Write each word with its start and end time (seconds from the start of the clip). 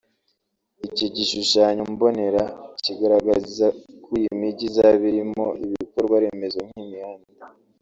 Iki 0.87 1.05
gishushanyo 1.15 1.83
mbonera 1.93 2.43
kigaragaza 2.83 3.67
ko 4.03 4.09
iyi 4.19 4.31
mijyi 4.39 4.63
izaba 4.69 5.03
irimo 5.11 5.45
ibikorwa 5.65 6.15
remezo 6.23 6.59
nk’imihanda 6.69 7.33